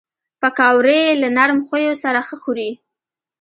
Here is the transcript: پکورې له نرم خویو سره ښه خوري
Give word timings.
پکورې 0.41 1.01
له 1.21 1.27
نرم 1.37 1.59
خویو 1.67 1.93
سره 2.03 2.19
ښه 2.27 2.35
خوري 2.41 2.71